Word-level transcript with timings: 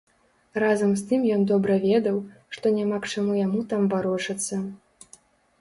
Разам 0.61 0.93
з 1.01 1.03
тым 1.11 1.21
ён 1.35 1.43
добра 1.51 1.75
ведаў, 1.83 2.17
што 2.57 2.65
няма 2.79 2.97
к 3.05 3.13
чаму 3.17 3.37
яму 3.45 3.63
там 3.75 3.81
варочацца. 3.93 4.55